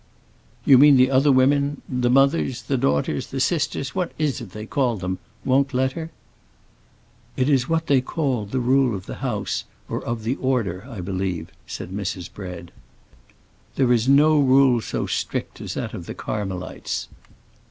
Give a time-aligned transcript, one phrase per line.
[0.65, 4.97] "You mean the other women—the mothers, the daughters, the sisters; what is it they call
[4.97, 6.09] them?—won't let her?"
[7.37, 11.49] "It is what they call the rule of the house,—or of the order, I believe,"
[11.67, 12.33] said Mrs.
[12.33, 12.71] Bread.
[13.75, 17.07] "There is no rule so strict as that of the Carmelites.